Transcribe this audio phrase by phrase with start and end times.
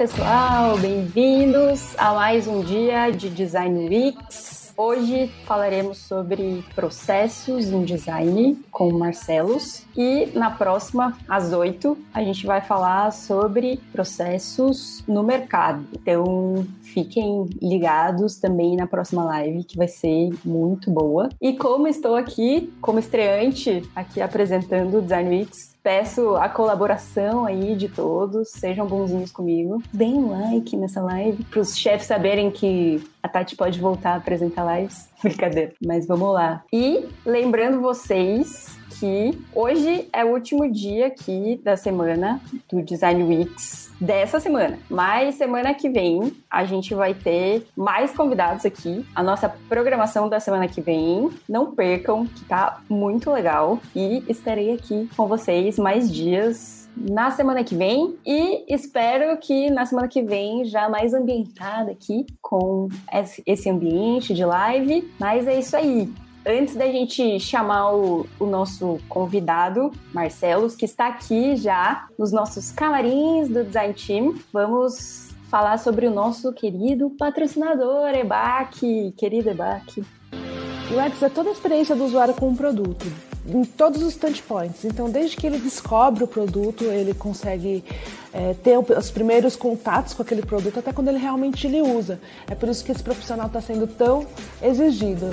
[0.00, 4.72] pessoal, bem-vindos a mais um dia de Design Weeks.
[4.74, 12.22] Hoje falaremos sobre processos em design com o Marcelos e na próxima, às 8, a
[12.22, 15.84] gente vai falar sobre processos no mercado.
[15.92, 21.28] Então, fiquem ligados também na próxima live, que vai ser muito boa.
[21.40, 27.74] E como estou aqui, como estreante, aqui apresentando o Design Weeks, Peço a colaboração aí
[27.74, 29.82] de todos, sejam bonzinhos comigo.
[29.90, 34.16] Deem um like nessa live, para os chefes saberem que a Tati pode voltar a
[34.16, 35.08] apresentar lives.
[35.22, 36.62] Brincadeira, mas vamos lá.
[36.70, 42.38] E lembrando vocês que hoje é o último dia aqui da semana
[42.70, 44.78] do Design Weeks dessa semana.
[44.90, 49.06] Mas semana que vem a gente vai ter mais convidados aqui.
[49.14, 53.80] A nossa programação da semana que vem, não percam, que tá muito legal.
[53.96, 59.86] E estarei aqui com vocês mais dias na semana que vem e espero que na
[59.86, 62.88] semana que vem já mais ambientada aqui com
[63.46, 65.10] esse ambiente de live.
[65.18, 66.12] Mas é isso aí
[66.44, 72.70] antes da gente chamar o, o, nosso convidado, Marcelos, que está aqui já nos nossos
[72.70, 79.12] camarins do Design Team, vamos falar sobre o nosso querido patrocinador, EBAC.
[79.16, 80.04] Querido EBAC.
[80.92, 83.06] O X é toda a experiência do usuário com o produto,
[83.46, 84.84] em todos os touchpoints.
[84.84, 87.84] Então, desde que ele descobre o produto, ele consegue
[88.32, 92.20] é, ter os primeiros contatos com aquele produto, até quando ele realmente ele usa.
[92.48, 94.26] É por isso que esse profissional está sendo tão
[94.60, 95.30] exigido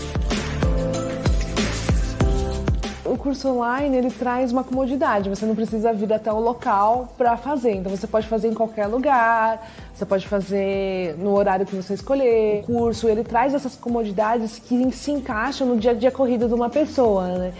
[3.08, 5.30] o curso online ele traz uma comodidade.
[5.30, 7.76] Você não precisa vir até o local para fazer.
[7.76, 9.66] Então você pode fazer em qualquer lugar.
[9.94, 12.62] Você pode fazer no horário que você escolher.
[12.64, 16.54] O curso ele traz essas comodidades que se encaixam no dia a dia corrido de
[16.54, 17.54] uma pessoa, né?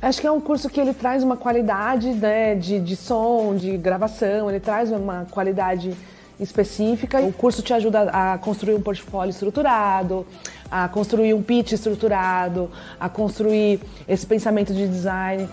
[0.00, 3.76] Acho que é um curso que ele traz uma qualidade né, de, de som, de
[3.76, 5.92] gravação, ele traz uma qualidade
[6.40, 7.20] específica.
[7.20, 10.26] O curso te ajuda a construir um portfólio estruturado,
[10.70, 15.48] a construir um pitch estruturado, a construir esse pensamento de design.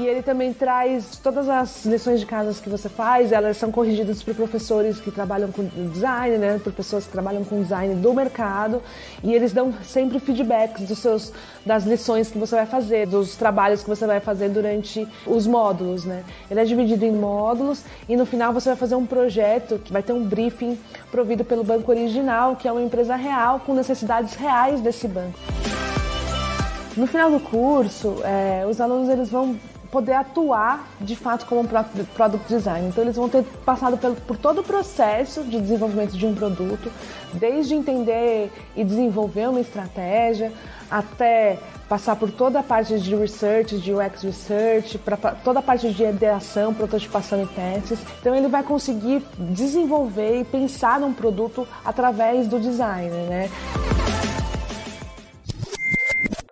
[0.00, 4.22] E ele também traz todas as lições de casa que você faz, elas são corrigidas
[4.22, 5.62] por professores que trabalham com
[5.92, 8.82] design, né, por pessoas que trabalham com design do mercado,
[9.22, 11.30] e eles dão sempre feedbacks dos seus
[11.66, 16.06] das lições que você vai fazer, dos trabalhos que você vai fazer durante os módulos,
[16.06, 16.24] né?
[16.50, 20.02] Ele é dividido em módulos e no final você vai fazer um projeto que vai
[20.02, 20.78] ter um briefing
[21.10, 25.38] provido pelo banco original, que é uma empresa real com necessidades reais desse banco.
[26.96, 29.56] No final do curso, é, os alunos eles vão
[29.90, 32.88] poder atuar de fato como product design.
[32.88, 36.90] Então eles vão ter passado por todo o processo de desenvolvimento de um produto,
[37.32, 40.52] desde entender e desenvolver uma estratégia,
[40.90, 41.58] até
[41.88, 46.04] passar por toda a parte de research, de UX research, para toda a parte de
[46.04, 47.98] ideação, prototipação e testes.
[48.20, 53.50] Então ele vai conseguir desenvolver e pensar num produto através do design, né?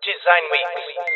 [0.02, 1.07] Design Week.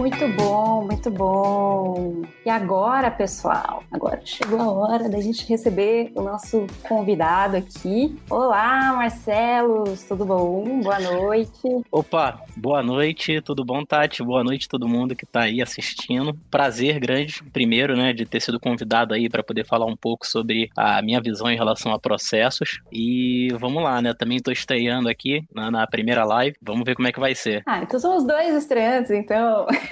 [0.00, 2.22] Muito bom, muito bom.
[2.46, 8.18] E agora, pessoal, agora chegou a hora da gente receber o nosso convidado aqui.
[8.30, 10.80] Olá, Marcelo, tudo bom?
[10.80, 11.82] Boa noite.
[11.92, 14.22] Opa, boa noite, tudo bom, Tati?
[14.22, 16.34] Boa noite todo mundo que está aí assistindo.
[16.50, 20.70] Prazer grande, primeiro, né, de ter sido convidado aí para poder falar um pouco sobre
[20.74, 22.80] a minha visão em relação a processos.
[22.90, 24.14] E vamos lá, né?
[24.14, 26.56] Também estou estreando aqui na, na primeira live.
[26.62, 27.62] Vamos ver como é que vai ser.
[27.66, 29.66] Ah, então somos dois estreantes, então.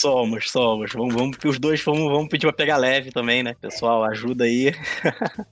[0.00, 0.92] Somos, somos.
[0.94, 3.54] Vamos, vamos, os dois vamos, vamos pedir pra pegar leve também, né?
[3.60, 4.72] Pessoal, ajuda aí.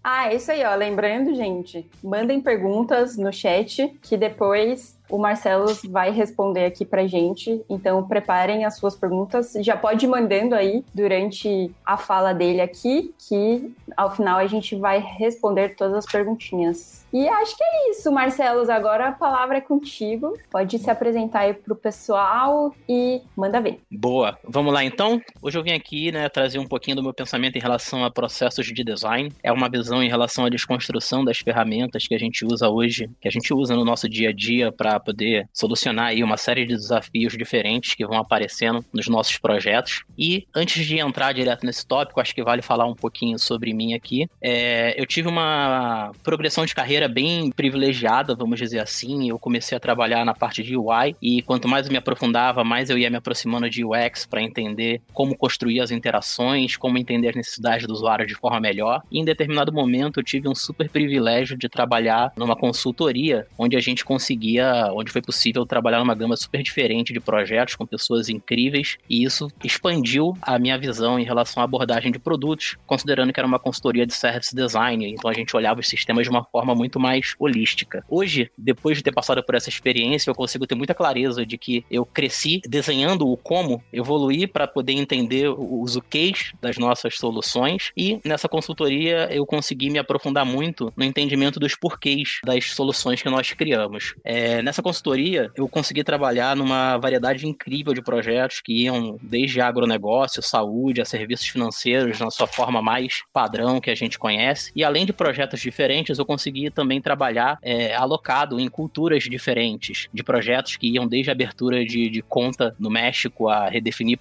[0.03, 0.75] ah, é isso aí, ó.
[0.75, 7.63] Lembrando, gente, mandem perguntas no chat que depois o Marcelo vai responder aqui pra gente.
[7.69, 9.53] Então, preparem as suas perguntas.
[9.61, 14.77] Já pode ir mandando aí durante a fala dele aqui, que ao final a gente
[14.77, 17.07] vai responder todas as perguntinhas.
[17.13, 18.71] E acho que é isso, Marcelo.
[18.71, 20.39] Agora a palavra é contigo.
[20.51, 23.81] Pode se apresentar aí pro pessoal e manda ver.
[23.91, 24.39] Boa.
[24.45, 25.21] Vamos lá então.
[25.41, 28.67] Hoje eu vim aqui, né, trazer um pouquinho do meu pensamento em relação a processos
[28.67, 29.33] de design.
[29.43, 33.29] É uma visão em relação à desconstrução das ferramentas que a gente usa hoje, que
[33.29, 36.75] a gente usa no nosso dia a dia para poder solucionar aí uma série de
[36.75, 40.05] desafios diferentes que vão aparecendo nos nossos projetos.
[40.17, 43.95] E antes de entrar direto nesse tópico, acho que vale falar um pouquinho sobre mim
[43.95, 44.29] aqui.
[44.41, 49.29] É, eu tive uma progressão de carreira bem privilegiada, vamos dizer assim.
[49.29, 52.91] Eu comecei a trabalhar na parte de UI e quanto mais eu me aprofundava, mais
[52.91, 57.37] eu ia me aproximando de UX para entender como construir as interações, como entender as
[57.37, 59.03] necessidades do usuário de forma melhor.
[59.11, 63.81] E em determinado momento eu tive um super privilégio de trabalhar numa consultoria onde a
[63.81, 68.97] gente conseguia, onde foi possível trabalhar numa gama super diferente de projetos com pessoas incríveis
[69.09, 73.47] e isso expandiu a minha visão em relação à abordagem de produtos, considerando que era
[73.47, 76.99] uma consultoria de service design, então a gente olhava os sistemas de uma forma muito
[76.99, 78.05] mais holística.
[78.09, 81.85] Hoje, depois de ter passado por essa experiência, eu consigo ter muita clareza de que
[81.91, 88.21] eu cresci desenhando o como, evoluí para poder entender os uquês das nossas soluções e
[88.25, 93.53] nessa consultoria eu consegui me aprofundar muito no entendimento dos porquês das soluções que nós
[93.53, 94.15] criamos.
[94.25, 100.43] É, nessa consultoria, eu consegui trabalhar numa variedade incrível de projetos que iam desde agronegócio,
[100.43, 104.71] saúde, a serviços financeiros na sua forma mais padrão que a gente conhece.
[104.75, 110.23] E além de projetos diferentes, eu consegui também trabalhar é, alocado em culturas diferentes, de
[110.23, 114.19] projetos que iam desde a abertura de, de conta no México a redefinir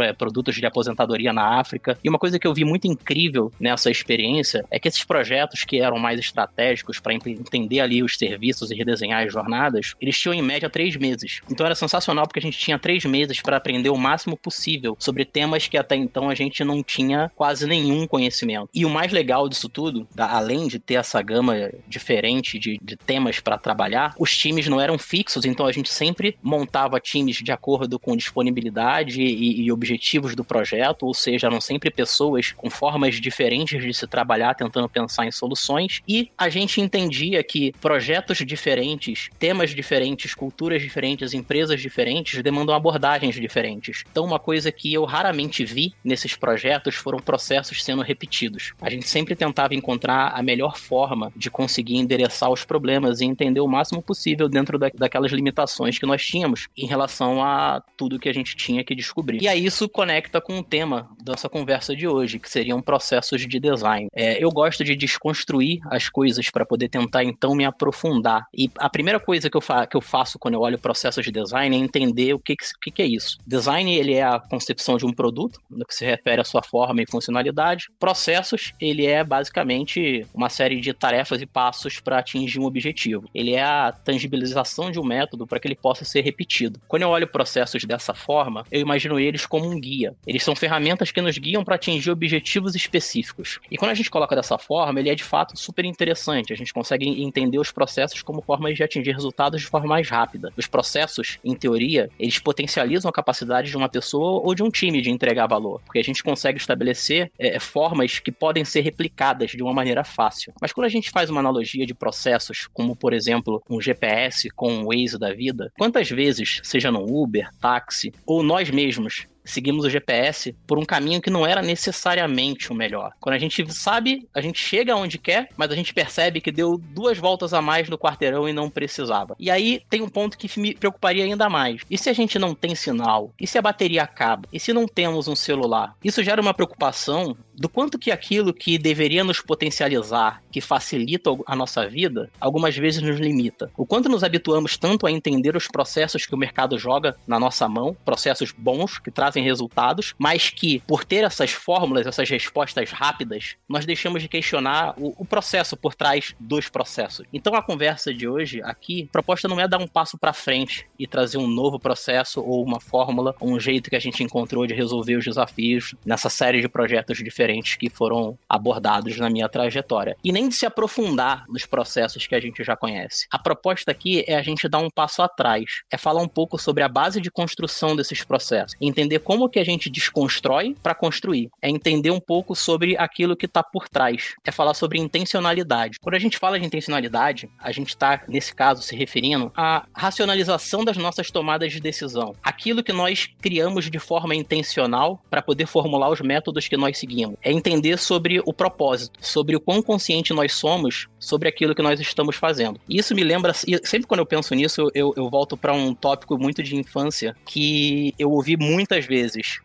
[0.00, 1.98] é, produtos de aposentadoria na África.
[2.02, 5.80] E uma coisa que eu vi muito incrível nessa experiência é que esses projetos que
[5.80, 10.42] eram mais estratégicos para entender ali os serviços e redesenhar as jornadas, eles tinham em
[10.42, 11.40] média três meses.
[11.50, 15.24] Então era sensacional porque a gente tinha três meses para aprender o máximo possível sobre
[15.24, 18.68] temas que até então a gente não tinha quase nenhum conhecimento.
[18.74, 23.40] E o mais legal disso tudo, além de ter essa gama diferente de, de temas
[23.40, 27.98] para trabalhar, os times não eram fixos, então a gente sempre montava times de acordo
[27.98, 33.82] com disponibilidade e, e objetivos do projeto, ou seja, eram sempre pessoas com formas diferentes
[33.82, 39.70] de se trabalhar, tentando pensar em soluções, e a gente entendia que projetos diferentes, temas
[39.76, 44.02] diferentes, culturas diferentes, empresas diferentes demandam abordagens diferentes.
[44.10, 48.72] Então, uma coisa que eu raramente vi nesses projetos foram processos sendo repetidos.
[48.80, 53.60] A gente sempre tentava encontrar a melhor forma de conseguir endereçar os problemas e entender
[53.60, 58.28] o máximo possível dentro da, daquelas limitações que nós tínhamos em relação a tudo que
[58.28, 59.42] a gente tinha que descobrir.
[59.42, 63.58] E aí isso conecta com o tema dessa conversa de hoje, que seriam processos de
[63.60, 64.08] design.
[64.14, 68.46] É, eu gosto de desconstruir as coisas para poder tentar então me aprofundar.
[68.54, 71.76] E a primeira coisa que eu, que eu faço quando eu olho processos de design
[71.76, 73.38] é entender o que, que, que é isso.
[73.46, 77.02] Design ele é a concepção de um produto, no que se refere à sua forma
[77.02, 77.88] e funcionalidade.
[77.98, 83.28] Processos ele é basicamente uma série de tarefas e passos para atingir um objetivo.
[83.34, 86.80] Ele é a tangibilização de um método para que ele possa ser repetido.
[86.88, 90.14] Quando eu olho processos dessa forma, eu imagino eles como um guia.
[90.26, 93.58] Eles são ferramentas que nos guiam para atingir objetivos específicos.
[93.70, 96.52] E quando a gente coloca dessa forma, ele é de fato super interessante.
[96.52, 100.52] A gente consegue entender os processos como formas de atingir resultados de forma mais rápida.
[100.56, 105.00] Os processos, em teoria, eles potencializam a capacidade de uma pessoa ou de um time
[105.00, 109.62] de entregar valor, porque a gente consegue estabelecer é, formas que podem ser replicadas de
[109.62, 110.52] uma maneira fácil.
[110.60, 114.82] Mas quando a gente faz uma analogia de processos, como por exemplo um GPS com
[114.82, 119.90] o Waze da vida, quantas vezes, seja no Uber, táxi ou nós mesmos, seguimos o
[119.90, 123.12] GPS por um caminho que não era necessariamente o melhor.
[123.20, 126.76] Quando a gente sabe, a gente chega onde quer, mas a gente percebe que deu
[126.78, 129.36] duas voltas a mais no quarteirão e não precisava.
[129.38, 131.82] E aí tem um ponto que me preocuparia ainda mais.
[131.90, 133.32] E se a gente não tem sinal?
[133.40, 134.48] E se a bateria acaba?
[134.52, 135.94] E se não temos um celular?
[136.02, 141.56] Isso gera uma preocupação do quanto que aquilo que deveria nos potencializar, que facilita a
[141.56, 143.70] nossa vida, algumas vezes nos limita.
[143.76, 147.68] O quanto nos habituamos tanto a entender os processos que o mercado joga na nossa
[147.68, 152.90] mão, processos bons que trazem trazem resultados, mas que, por ter essas fórmulas, essas respostas
[152.90, 157.26] rápidas, nós deixamos de questionar o, o processo por trás dos processos.
[157.32, 160.86] Então, a conversa de hoje aqui, a proposta não é dar um passo para frente
[160.98, 164.74] e trazer um novo processo ou uma fórmula, um jeito que a gente encontrou de
[164.74, 170.16] resolver os desafios nessa série de projetos diferentes que foram abordados na minha trajetória.
[170.24, 173.26] E nem de se aprofundar nos processos que a gente já conhece.
[173.30, 176.82] A proposta aqui é a gente dar um passo atrás, é falar um pouco sobre
[176.82, 181.50] a base de construção desses processos, entender como que a gente desconstrói para construir.
[181.60, 184.36] É entender um pouco sobre aquilo que está por trás.
[184.44, 185.98] É falar sobre intencionalidade.
[186.00, 190.84] Quando a gente fala de intencionalidade, a gente está, nesse caso, se referindo à racionalização
[190.84, 192.36] das nossas tomadas de decisão.
[192.40, 197.36] Aquilo que nós criamos de forma intencional para poder formular os métodos que nós seguimos.
[197.42, 201.98] É entender sobre o propósito, sobre o quão consciente nós somos sobre aquilo que nós
[201.98, 202.78] estamos fazendo.
[202.88, 206.62] Isso me lembra, sempre quando eu penso nisso, eu, eu volto para um tópico muito
[206.62, 209.15] de infância que eu ouvi muitas vezes.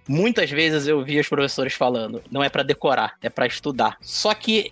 [0.07, 3.97] Muitas vezes eu ouvi os professores falando: não é para decorar, é para estudar.
[4.01, 4.71] Só que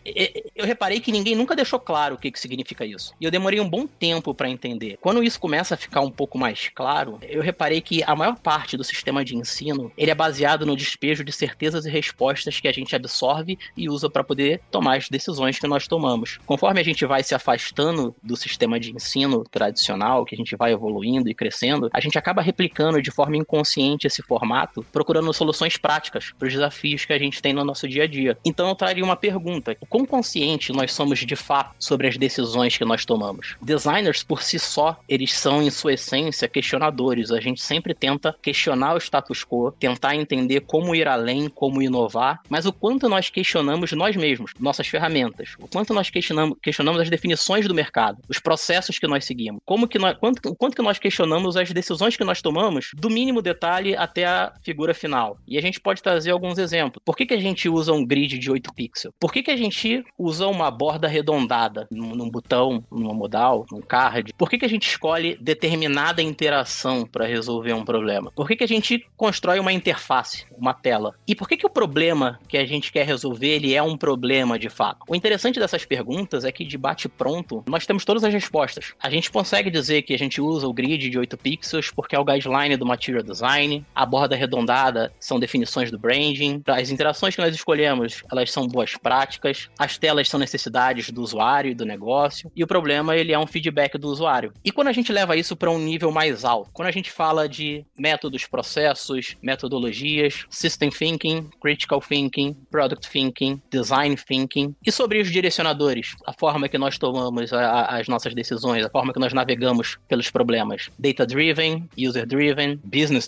[0.55, 3.13] eu reparei que ninguém nunca deixou claro o que, que significa isso.
[3.19, 4.97] E eu demorei um bom tempo para entender.
[5.01, 8.77] Quando isso começa a ficar um pouco mais claro, eu reparei que a maior parte
[8.77, 12.71] do sistema de ensino ele é baseado no despejo de certezas e respostas que a
[12.71, 16.39] gente absorve e usa para poder tomar as decisões que nós tomamos.
[16.45, 20.71] Conforme a gente vai se afastando do sistema de ensino tradicional, que a gente vai
[20.71, 24.58] evoluindo e crescendo, a gente acaba replicando de forma inconsciente esse formato,
[24.91, 28.37] procurando soluções práticas para os desafios que a gente tem no nosso dia a dia.
[28.45, 32.77] Então eu traria uma pergunta: o quão consciente nós somos de fato sobre as decisões
[32.77, 33.55] que nós tomamos?
[33.61, 37.31] Designers por si só, eles são em sua essência questionadores.
[37.31, 42.41] A gente sempre tenta questionar o status quo, tentar entender como ir além, como inovar,
[42.49, 47.09] mas o quanto nós questionamos nós mesmos, nossas ferramentas, o quanto nós questionamos, questionamos as
[47.09, 50.81] definições do mercado, os processos que nós seguimos, como que nós, quanto, o quanto que
[50.81, 55.37] nós questionamos as decisões que nós tomamos, do mínimo detalhe até a figura final.
[55.47, 57.01] E a gente pode trazer alguns exemplos.
[57.03, 59.13] Por que, que a gente usa um grid de 8 pixels?
[59.19, 63.81] Por que, que a gente usa uma borda arredondada num, num botão, numa modal, num
[63.81, 64.33] card?
[64.37, 68.31] Por que, que a gente escolhe determinada interação para resolver um problema?
[68.35, 71.15] Por que, que a gente constrói uma interface, uma tela?
[71.27, 74.57] E por que, que o problema que a gente quer resolver ele é um problema
[74.57, 74.99] de fato?
[75.07, 78.93] O interessante dessas perguntas é que de bate-pronto nós temos todas as respostas.
[79.01, 82.19] A gente consegue dizer que a gente usa o grid de 8 pixels porque é
[82.19, 87.41] o guideline do material design, a borda arredondada são definições do branding, as interações que
[87.41, 92.51] nós escolhemos, elas são boas práticas, as telas são necessidades do usuário e do negócio,
[92.55, 94.53] e o problema ele é um feedback do usuário.
[94.63, 97.47] E quando a gente leva isso para um nível mais alto, quando a gente fala
[97.47, 105.29] de métodos, processos, metodologias, system thinking, critical thinking, product thinking, design thinking, e sobre os
[105.29, 109.33] direcionadores, a forma que nós tomamos a, a, as nossas decisões, a forma que nós
[109.33, 110.89] navegamos pelos problemas.
[110.97, 113.27] Data driven, user driven, business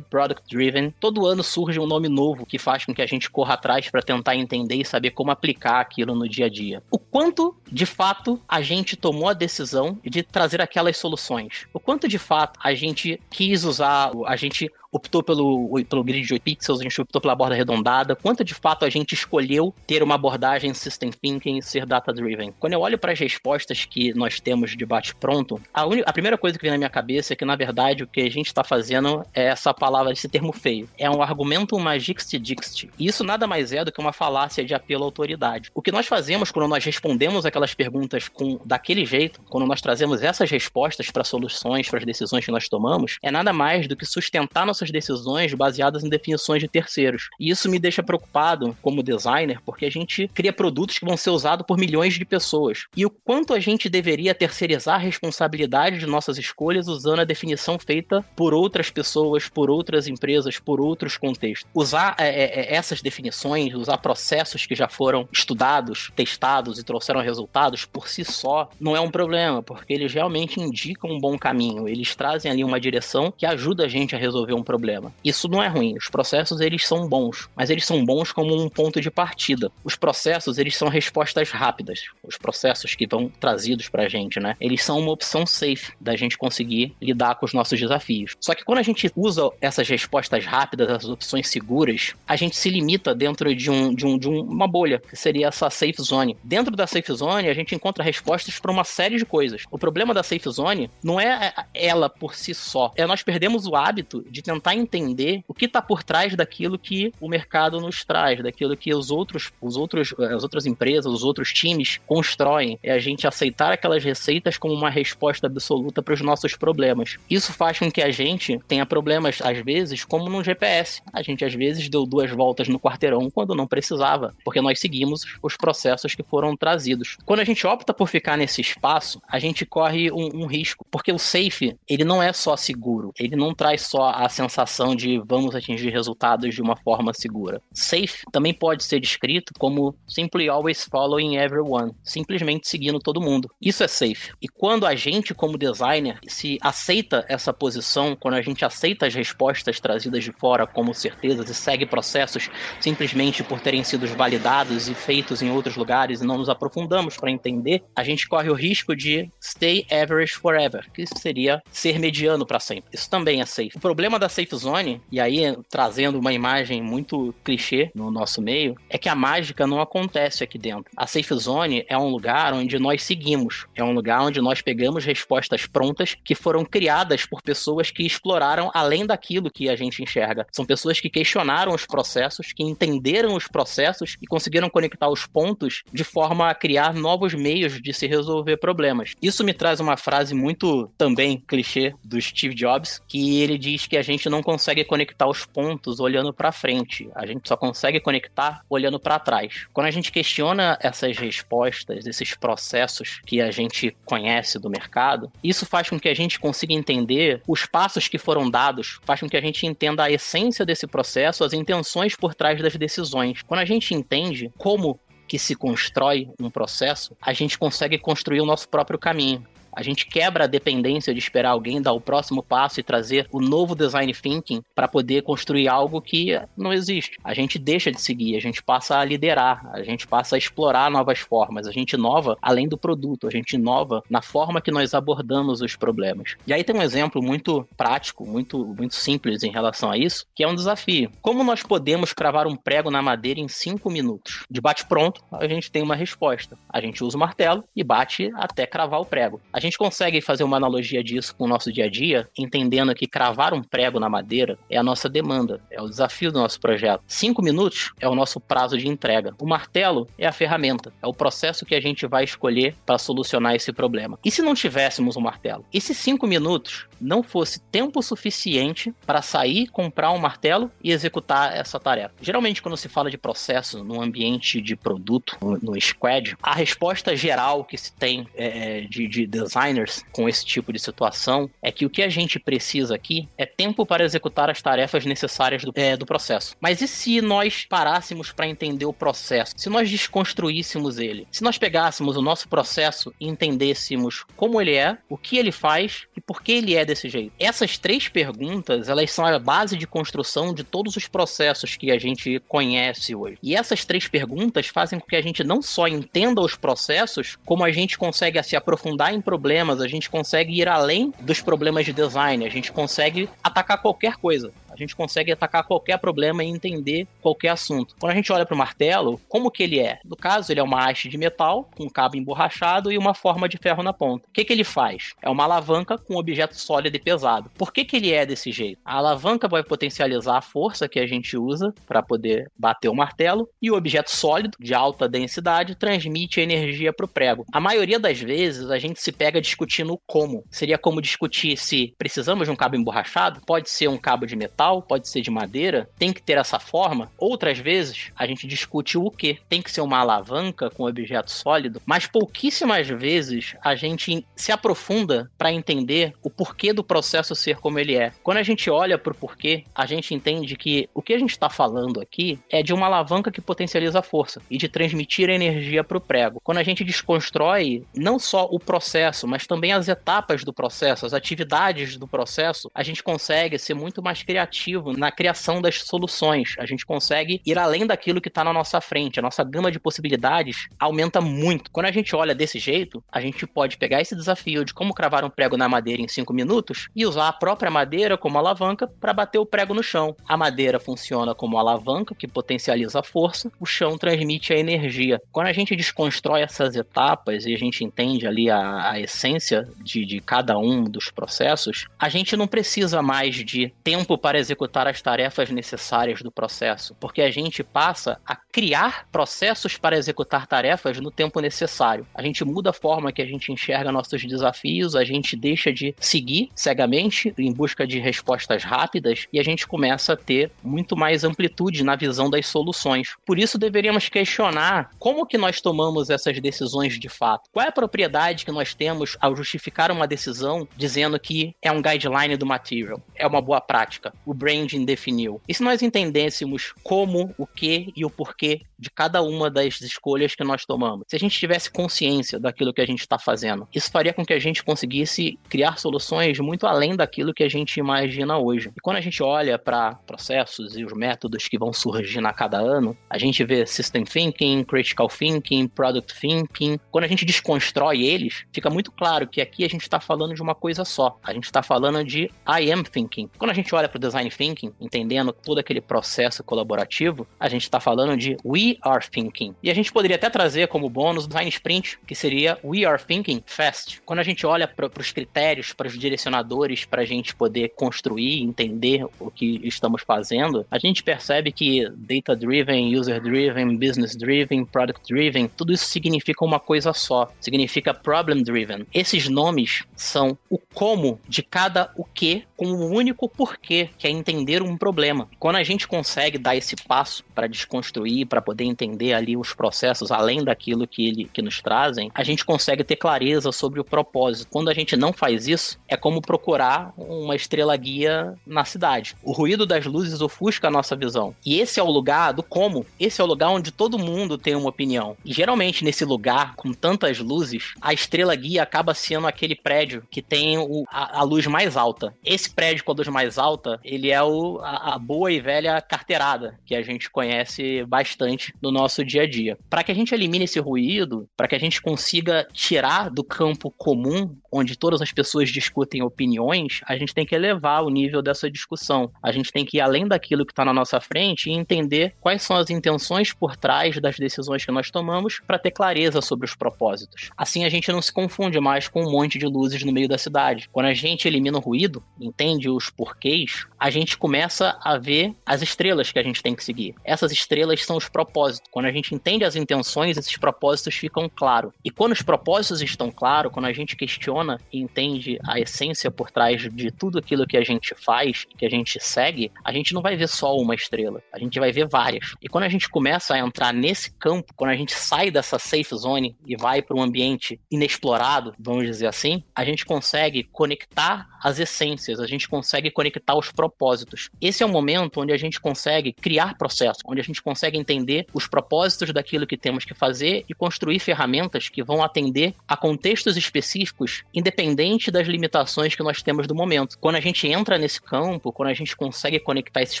[0.56, 0.92] driven.
[0.98, 4.02] Todo ano surge um nome novo que faz com que a gente corra atrás para
[4.02, 6.82] tentar entender e saber como aplicar aquilo no dia a dia.
[6.90, 11.66] O quanto, de fato, a gente tomou a decisão de trazer aquelas soluções?
[11.72, 16.34] O quanto, de fato, a gente quis usar, a gente optou pelo, pelo grid de
[16.34, 20.02] 8 pixels, a gente optou pela borda arredondada, quanto de fato a gente escolheu ter
[20.02, 22.52] uma abordagem system thinking e ser data-driven.
[22.58, 26.58] Quando eu olho para as respostas que nós temos de bate-pronto, a, a primeira coisa
[26.58, 29.24] que vem na minha cabeça é que, na verdade, o que a gente está fazendo
[29.34, 30.88] é essa palavra, esse termo feio.
[30.98, 32.90] É um argumento magixti-dixti.
[32.98, 35.70] E isso nada mais é do que uma falácia de apelo à autoridade.
[35.74, 40.22] O que nós fazemos quando nós respondemos aquelas perguntas com daquele jeito, quando nós trazemos
[40.22, 44.06] essas respostas para soluções, para as decisões que nós tomamos, é nada mais do que
[44.06, 47.28] sustentar nossas nossas decisões baseadas em definições de terceiros.
[47.38, 51.30] E isso me deixa preocupado como designer, porque a gente cria produtos que vão ser
[51.30, 52.86] usados por milhões de pessoas.
[52.96, 57.78] E o quanto a gente deveria terceirizar a responsabilidade de nossas escolhas usando a definição
[57.78, 61.68] feita por outras pessoas, por outras empresas, por outros contextos.
[61.74, 67.20] Usar é, é, é essas definições, usar processos que já foram estudados, testados e trouxeram
[67.20, 71.88] resultados por si só, não é um problema, porque eles realmente indicam um bom caminho.
[71.88, 74.75] Eles trazem ali uma direção que ajuda a gente a resolver um problema.
[75.24, 75.96] Isso não é ruim.
[75.96, 79.70] Os processos eles são bons, mas eles são bons como um ponto de partida.
[79.84, 82.04] Os processos eles são respostas rápidas.
[82.22, 84.56] Os processos que vão trazidos para a gente, né?
[84.60, 88.34] Eles são uma opção safe da gente conseguir lidar com os nossos desafios.
[88.40, 92.70] Só que quando a gente usa essas respostas rápidas, essas opções seguras, a gente se
[92.70, 96.36] limita dentro de, um, de, um, de uma bolha, que seria essa safe zone.
[96.42, 99.64] Dentro da safe zone, a gente encontra respostas para uma série de coisas.
[99.70, 103.76] O problema da safe zone não é ela por si só, é nós perdemos o
[103.76, 108.04] hábito de tentar tentar entender o que está por trás daquilo que o mercado nos
[108.04, 112.78] traz, daquilo que os outros, os outros, as outras empresas, os outros times constroem.
[112.82, 117.16] É a gente aceitar aquelas receitas como uma resposta absoluta para os nossos problemas.
[117.28, 121.02] Isso faz com que a gente tenha problemas, às vezes, como no GPS.
[121.12, 125.22] A gente, às vezes, deu duas voltas no quarteirão quando não precisava, porque nós seguimos
[125.42, 127.16] os processos que foram trazidos.
[127.24, 131.12] Quando a gente opta por ficar nesse espaço, a gente corre um, um risco, porque
[131.12, 135.18] o safe, ele não é só seguro, ele não traz só a sensação sensação de
[135.26, 137.60] vamos atingir resultados de uma forma segura.
[137.72, 143.50] Safe também pode ser descrito como simply always following everyone, simplesmente seguindo todo mundo.
[143.60, 144.32] Isso é safe.
[144.40, 149.14] E quando a gente, como designer, se aceita essa posição, quando a gente aceita as
[149.14, 152.50] respostas trazidas de fora como certezas e segue processos
[152.80, 157.30] simplesmente por terem sido validados e feitos em outros lugares e não nos aprofundamos para
[157.30, 162.60] entender, a gente corre o risco de stay average forever, que seria ser mediano para
[162.60, 162.90] sempre.
[162.92, 163.76] Isso também é safe.
[163.76, 168.76] O problema da safe zone, e aí trazendo uma imagem muito clichê no nosso meio,
[168.90, 170.90] é que a mágica não acontece aqui dentro.
[170.94, 175.04] A safe zone é um lugar onde nós seguimos, é um lugar onde nós pegamos
[175.04, 180.46] respostas prontas que foram criadas por pessoas que exploraram além daquilo que a gente enxerga.
[180.52, 185.82] São pessoas que questionaram os processos, que entenderam os processos e conseguiram conectar os pontos
[185.92, 189.14] de forma a criar novos meios de se resolver problemas.
[189.22, 193.96] Isso me traz uma frase muito também clichê do Steve Jobs, que ele diz que
[193.96, 198.64] a gente não consegue conectar os pontos olhando para frente, a gente só consegue conectar
[198.68, 199.66] olhando para trás.
[199.72, 205.66] Quando a gente questiona essas respostas, esses processos que a gente conhece do mercado, isso
[205.66, 209.36] faz com que a gente consiga entender os passos que foram dados, faz com que
[209.36, 213.42] a gente entenda a essência desse processo, as intenções por trás das decisões.
[213.42, 218.46] Quando a gente entende como que se constrói um processo, a gente consegue construir o
[218.46, 219.44] nosso próprio caminho.
[219.76, 223.42] A gente quebra a dependência de esperar alguém dar o próximo passo e trazer o
[223.42, 227.18] novo design thinking para poder construir algo que não existe.
[227.22, 230.90] A gente deixa de seguir, a gente passa a liderar, a gente passa a explorar
[230.90, 234.94] novas formas, a gente inova além do produto, a gente inova na forma que nós
[234.94, 236.36] abordamos os problemas.
[236.46, 240.42] E aí tem um exemplo muito prático, muito, muito simples em relação a isso, que
[240.42, 241.10] é um desafio.
[241.20, 244.46] Como nós podemos cravar um prego na madeira em cinco minutos?
[244.50, 246.56] De bate pronto, a gente tem uma resposta.
[246.66, 249.38] A gente usa o martelo e bate até cravar o prego.
[249.52, 253.06] A gente consegue fazer uma analogia disso com o nosso dia a dia, entendendo que
[253.06, 257.02] cravar um prego na madeira é a nossa demanda, é o desafio do nosso projeto.
[257.06, 259.34] Cinco minutos é o nosso prazo de entrega.
[259.38, 263.54] O martelo é a ferramenta, é o processo que a gente vai escolher para solucionar
[263.54, 264.18] esse problema.
[264.24, 265.64] E se não tivéssemos um martelo?
[265.72, 271.56] E se cinco minutos não fosse tempo suficiente para sair, comprar um martelo e executar
[271.56, 272.14] essa tarefa?
[272.20, 277.16] Geralmente, quando se fala de processo no ambiente de produto, no, no squad, a resposta
[277.16, 281.72] geral que se tem é, de, de design designers com esse tipo de situação é
[281.72, 285.72] que o que a gente precisa aqui é tempo para executar as tarefas necessárias do,
[285.74, 286.54] é, do processo.
[286.60, 289.54] Mas e se nós parássemos para entender o processo?
[289.56, 291.26] Se nós desconstruíssemos ele?
[291.30, 296.06] Se nós pegássemos o nosso processo e entendêssemos como ele é, o que ele faz
[296.16, 297.32] e por que ele é desse jeito?
[297.38, 301.98] Essas três perguntas, elas são a base de construção de todos os processos que a
[301.98, 303.38] gente conhece hoje.
[303.42, 307.64] E essas três perguntas fazem com que a gente não só entenda os processos, como
[307.64, 311.84] a gente consegue se aprofundar em problemas problemas, a gente consegue ir além dos problemas
[311.84, 316.48] de design, a gente consegue atacar qualquer coisa a gente consegue atacar qualquer problema e
[316.48, 317.94] entender qualquer assunto.
[317.98, 319.98] Quando a gente olha para o martelo, como que ele é?
[320.04, 323.48] No caso, ele é uma haste de metal com um cabo emborrachado e uma forma
[323.48, 324.26] de ferro na ponta.
[324.28, 325.14] O que, que ele faz?
[325.22, 327.50] É uma alavanca com um objeto sólido e pesado.
[327.56, 328.80] Por que, que ele é desse jeito?
[328.84, 333.48] A alavanca vai potencializar a força que a gente usa para poder bater o martelo
[333.60, 337.46] e o objeto sólido de alta densidade transmite energia para o prego.
[337.52, 340.44] A maioria das vezes a gente se pega discutindo como.
[340.50, 344.65] Seria como discutir se precisamos de um cabo emborrachado, pode ser um cabo de metal
[344.66, 347.10] metal, pode ser de madeira, tem que ter essa forma.
[347.16, 349.38] Outras vezes a gente discute o que.
[349.48, 355.30] Tem que ser uma alavanca com objeto sólido, mas pouquíssimas vezes a gente se aprofunda
[355.38, 358.12] para entender o porquê do processo ser como ele é.
[358.22, 361.30] Quando a gente olha para o porquê, a gente entende que o que a gente
[361.30, 365.84] está falando aqui é de uma alavanca que potencializa a força e de transmitir energia
[365.84, 366.40] para o prego.
[366.42, 371.12] Quando a gente desconstrói não só o processo, mas também as etapas do processo, as
[371.12, 376.54] atividades do processo, a gente consegue ser muito mais criativo criativo na criação das soluções.
[376.58, 379.18] A gente consegue ir além daquilo que está na nossa frente.
[379.18, 381.70] A nossa gama de possibilidades aumenta muito.
[381.70, 385.24] Quando a gente olha desse jeito, a gente pode pegar esse desafio de como cravar
[385.24, 389.12] um prego na madeira em cinco minutos e usar a própria madeira como alavanca para
[389.12, 390.16] bater o prego no chão.
[390.26, 395.20] A madeira funciona como alavanca que potencializa a força, o chão transmite a energia.
[395.30, 400.04] Quando a gente desconstrói essas etapas e a gente entende ali a, a essência de,
[400.04, 405.02] de cada um dos processos, a gente não precisa mais de tempo para executar as
[405.02, 411.10] tarefas necessárias do processo, porque a gente passa a criar processos para executar tarefas no
[411.10, 412.06] tempo necessário.
[412.14, 415.94] A gente muda a forma que a gente enxerga nossos desafios, a gente deixa de
[415.98, 421.24] seguir cegamente em busca de respostas rápidas e a gente começa a ter muito mais
[421.24, 423.16] amplitude na visão das soluções.
[423.26, 427.50] Por isso deveríamos questionar como que nós tomamos essas decisões de fato.
[427.52, 431.82] Qual é a propriedade que nós temos ao justificar uma decisão dizendo que é um
[431.82, 434.12] guideline do material, é uma boa prática.
[434.24, 435.40] O branding definiu?
[435.48, 440.34] E se nós entendêssemos como, o que e o porquê de cada uma das escolhas
[440.34, 441.06] que nós tomamos?
[441.08, 444.32] Se a gente tivesse consciência daquilo que a gente está fazendo, isso faria com que
[444.32, 448.70] a gente conseguisse criar soluções muito além daquilo que a gente imagina hoje.
[448.76, 452.58] E quando a gente olha para processos e os métodos que vão surgindo a cada
[452.58, 456.78] ano, a gente vê System Thinking, Critical Thinking, Product Thinking.
[456.90, 460.42] Quando a gente desconstrói eles, fica muito claro que aqui a gente está falando de
[460.42, 461.18] uma coisa só.
[461.22, 463.28] A gente está falando de I am thinking.
[463.38, 467.62] Quando a gente olha para o design thinking, entendendo todo aquele processo colaborativo, a gente
[467.62, 469.54] está falando de we are thinking.
[469.62, 473.02] E a gente poderia até trazer como bônus o design sprint, que seria we are
[473.02, 474.00] thinking fast.
[474.04, 478.42] Quando a gente olha para os critérios, para os direcionadores, para a gente poder construir,
[478.42, 484.64] entender o que estamos fazendo, a gente percebe que data driven, user driven, business driven,
[484.64, 487.30] product driven, tudo isso significa uma coisa só.
[487.40, 488.86] Significa problem driven.
[488.92, 494.10] Esses nomes são o como de cada o que com um único porquê, que é
[494.10, 495.28] entender um problema.
[495.38, 500.10] Quando a gente consegue dar esse passo para desconstruir, para poder entender ali os processos
[500.10, 504.48] além daquilo que ele que nos trazem, a gente consegue ter clareza sobre o propósito.
[504.50, 509.14] Quando a gente não faz isso, é como procurar uma estrela guia na cidade.
[509.22, 511.34] O ruído das luzes ofusca a nossa visão.
[511.44, 512.86] E esse é o lugar do como.
[512.98, 515.16] Esse é o lugar onde todo mundo tem uma opinião.
[515.24, 520.22] E geralmente nesse lugar com tantas luzes, a estrela guia acaba sendo aquele prédio que
[520.22, 522.14] tem o, a, a luz mais alta.
[522.24, 525.80] Esse prédio com a luz mais alta, ele é o, a, a boa e velha
[525.82, 529.58] carteirada que a gente conhece bastante no nosso dia a dia.
[529.68, 533.72] Para que a gente elimine esse ruído, para que a gente consiga tirar do campo
[533.76, 538.50] comum, onde todas as pessoas discutem opiniões, a gente tem que elevar o nível dessa
[538.50, 539.10] discussão.
[539.22, 542.42] A gente tem que ir além daquilo que está na nossa frente e entender quais
[542.42, 546.54] são as intenções por trás das decisões que nós tomamos para ter clareza sobre os
[546.54, 547.30] propósitos.
[547.36, 550.18] Assim a gente não se confunde mais com um monte de luzes no meio da
[550.18, 550.68] cidade.
[550.72, 555.62] Quando a gente elimina o ruído, entende os porquês, a gente começa a ver as
[555.62, 556.94] estrelas que a gente tem que seguir.
[557.04, 558.35] Essas estrelas são os propósitos.
[558.70, 561.72] Quando a gente entende as intenções, esses propósitos ficam claros.
[561.82, 566.30] E quando os propósitos estão claros, quando a gente questiona e entende a essência por
[566.30, 570.02] trás de tudo aquilo que a gente faz, que a gente segue, a gente não
[570.02, 572.34] vai ver só uma estrela, a gente vai ver várias.
[572.42, 575.96] E quando a gente começa a entrar nesse campo, quando a gente sai dessa safe
[575.96, 581.58] zone e vai para um ambiente inexplorado, vamos dizer assim, a gente consegue conectar as
[581.58, 584.28] essências, a gente consegue conectar os propósitos.
[584.40, 588.25] Esse é o momento onde a gente consegue criar processos, onde a gente consegue entender
[588.32, 593.36] os propósitos daquilo que temos que fazer e construir ferramentas que vão atender a contextos
[593.36, 596.98] específicos, independente das limitações que nós temos do momento.
[596.98, 600.00] Quando a gente entra nesse campo, quando a gente consegue conectar esses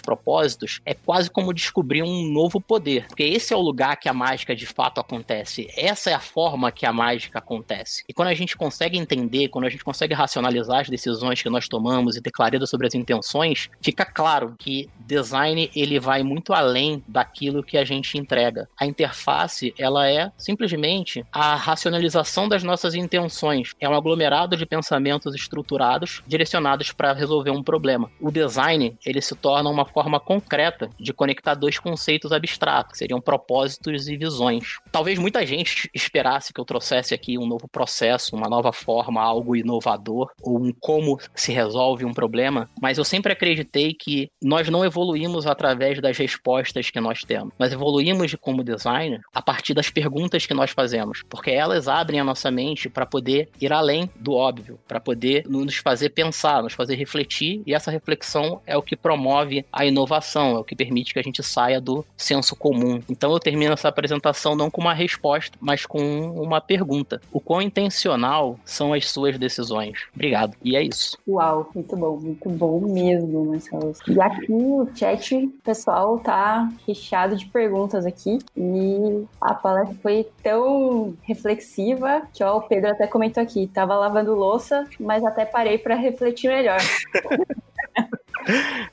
[0.00, 4.14] propósitos, é quase como descobrir um novo poder, porque esse é o lugar que a
[4.14, 5.68] mágica de fato acontece.
[5.76, 8.04] Essa é a forma que a mágica acontece.
[8.08, 11.68] E quando a gente consegue entender, quando a gente consegue racionalizar as decisões que nós
[11.68, 17.02] tomamos e ter clareza sobre as intenções, fica claro que design ele vai muito além
[17.06, 18.68] daquilo que a gente entrega.
[18.78, 23.72] A interface, ela é simplesmente a racionalização das nossas intenções.
[23.80, 28.10] É um aglomerado de pensamentos estruturados direcionados para resolver um problema.
[28.20, 33.20] O design, ele se torna uma forma concreta de conectar dois conceitos abstratos, que seriam
[33.20, 34.78] propósitos e visões.
[34.90, 39.56] Talvez muita gente esperasse que eu trouxesse aqui um novo processo, uma nova forma, algo
[39.56, 44.84] inovador, ou um como se resolve um problema, mas eu sempre acreditei que nós não
[44.84, 47.52] evoluímos através das respostas que nós temos.
[47.58, 48.05] Nós evoluímos
[48.40, 52.88] como designer a partir das perguntas que nós fazemos, porque elas abrem a nossa mente
[52.88, 57.74] para poder ir além do óbvio, para poder nos fazer pensar, nos fazer refletir, e
[57.74, 61.42] essa reflexão é o que promove a inovação, é o que permite que a gente
[61.42, 63.00] saia do senso comum.
[63.08, 67.20] Então eu termino essa apresentação não com uma resposta, mas com uma pergunta.
[67.32, 69.98] O quão intencional são as suas decisões?
[70.14, 70.56] Obrigado.
[70.62, 71.18] E é isso.
[71.26, 73.92] Uau, muito bom, muito bom mesmo, Marcelo.
[74.08, 81.16] E aqui o chat pessoal tá recheado de perguntas aqui e a palestra foi tão
[81.22, 85.94] reflexiva que ó, o Pedro até comentou aqui, tava lavando louça, mas até parei para
[85.94, 86.80] refletir melhor.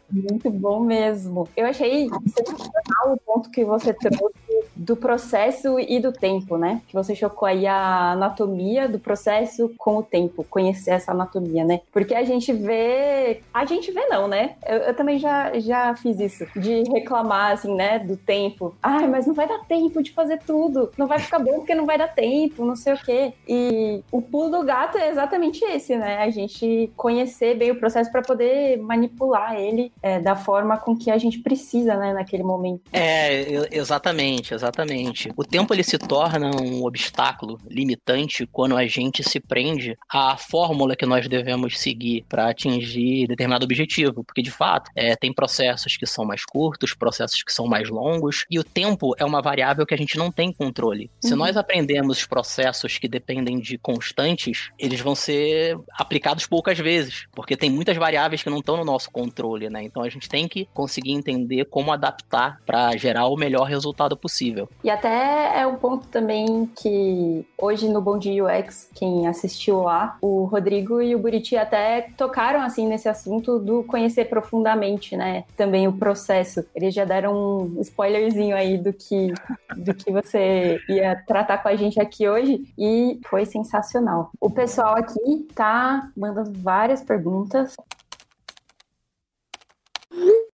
[0.10, 1.48] Muito bom mesmo.
[1.56, 6.82] Eu achei sensacional o ponto que você trouxe do processo e do tempo, né?
[6.88, 11.82] Que você chocou aí a anatomia do processo com o tempo, conhecer essa anatomia, né?
[11.92, 13.42] Porque a gente vê.
[13.54, 14.56] A gente vê, não, né?
[14.66, 18.76] Eu, eu também já, já fiz isso, de reclamar, assim, né, do tempo.
[18.82, 20.92] Ai, mas não vai dar tempo de fazer tudo.
[20.98, 23.34] Não vai ficar bom porque não vai dar tempo, não sei o quê.
[23.48, 26.18] E o pulo do gato é exatamente esse, né?
[26.18, 31.12] A gente conhecer bem o processo para poder manipular ele é, da forma com que
[31.12, 32.82] a gente precisa, né, naquele momento.
[32.92, 35.32] É, exatamente, exatamente Exatamente.
[35.38, 40.96] O tempo ele se torna um obstáculo limitante quando a gente se prende à fórmula
[40.96, 46.08] que nós devemos seguir para atingir determinado objetivo, porque de fato é, tem processos que
[46.08, 49.94] são mais curtos, processos que são mais longos, e o tempo é uma variável que
[49.94, 51.12] a gente não tem controle.
[51.22, 51.40] Se uhum.
[51.40, 57.70] nós aprendemos processos que dependem de constantes, eles vão ser aplicados poucas vezes, porque tem
[57.70, 59.84] muitas variáveis que não estão no nosso controle, né?
[59.84, 64.53] Então a gente tem que conseguir entender como adaptar para gerar o melhor resultado possível.
[64.84, 70.18] E até é um ponto também que hoje no Bom Dia UX, quem assistiu lá,
[70.22, 75.44] o Rodrigo e o Buriti até tocaram assim nesse assunto do conhecer profundamente, né?
[75.58, 76.66] Também o processo.
[76.76, 79.34] Eles já deram um spoilerzinho aí do que
[79.78, 84.32] do que você ia tratar com a gente aqui hoje e foi sensacional.
[84.39, 87.76] O pessoal aqui tá mandando várias perguntas.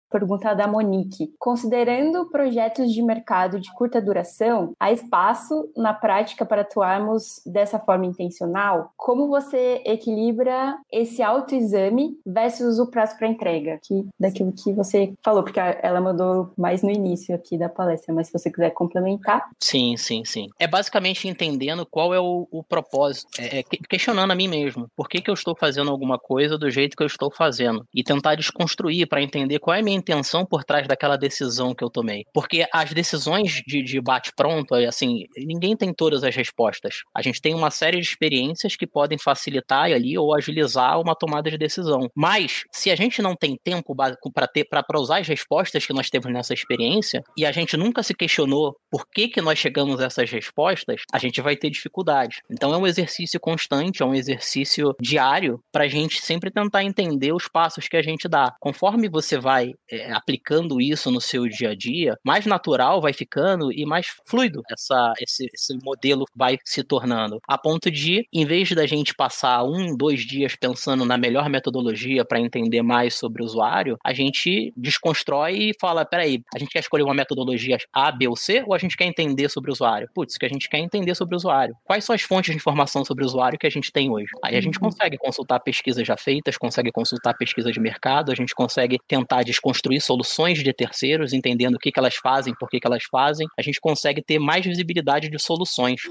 [0.09, 1.33] Pergunta da Monique.
[1.37, 8.05] Considerando projetos de mercado de curta duração, há espaço na prática para atuarmos dessa forma
[8.05, 8.91] intencional?
[8.95, 13.79] Como você equilibra esse autoexame versus o prazo para entrega?
[14.19, 18.33] Daquilo que você falou, porque ela mandou mais no início aqui da palestra, mas se
[18.33, 19.49] você quiser complementar.
[19.59, 20.47] Sim, sim, sim.
[20.59, 24.87] É basicamente entendendo qual é o, o propósito, é, é questionando a mim mesmo.
[24.95, 27.85] Por que, que eu estou fazendo alguma coisa do jeito que eu estou fazendo?
[27.93, 31.83] E tentar desconstruir para entender qual é a minha intenção por trás daquela decisão que
[31.83, 32.23] eu tomei.
[32.33, 37.01] Porque as decisões de, de bate-pronto, assim, ninguém tem todas as respostas.
[37.15, 41.49] A gente tem uma série de experiências que podem facilitar ali ou agilizar uma tomada
[41.49, 42.09] de decisão.
[42.15, 46.09] Mas, se a gente não tem tempo para ter para usar as respostas que nós
[46.09, 50.05] temos nessa experiência e a gente nunca se questionou por que, que nós chegamos a
[50.05, 52.41] essas respostas, a gente vai ter dificuldade.
[52.49, 57.33] Então é um exercício constante, é um exercício diário para a gente sempre tentar entender
[57.33, 58.53] os passos que a gente dá.
[58.59, 63.71] Conforme você vai é, aplicando isso no seu dia a dia, mais natural vai ficando
[63.71, 67.39] e mais fluido essa, esse, esse modelo vai se tornando.
[67.47, 72.25] A ponto de, em vez da gente passar um, dois dias pensando na melhor metodologia
[72.25, 76.79] para entender mais sobre o usuário, a gente desconstrói e fala: peraí, a gente quer
[76.79, 80.09] escolher uma metodologia A, B ou C, ou a gente quer entender sobre o usuário?
[80.13, 81.75] Putz, que a gente quer entender sobre o usuário.
[81.83, 84.27] Quais são as fontes de informação sobre o usuário que a gente tem hoje?
[84.43, 84.89] Aí a gente uhum.
[84.89, 89.76] consegue consultar pesquisas já feitas, consegue consultar pesquisas de mercado, a gente consegue tentar desconstruir
[89.77, 93.47] construir soluções de terceiros, entendendo o que, que elas fazem, por que, que elas fazem,
[93.57, 96.01] a gente consegue ter mais visibilidade de soluções.